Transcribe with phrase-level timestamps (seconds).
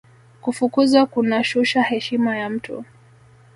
[0.41, 2.83] kufukuzwa kunashusha heshima ya mtu